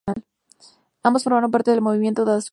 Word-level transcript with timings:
Ambos 1.03 1.23
formaron 1.23 1.51
parte 1.51 1.69
del 1.69 1.81
movimiento 1.83 2.25
Dada 2.25 2.33
de 2.33 2.33
Zúrich. 2.33 2.39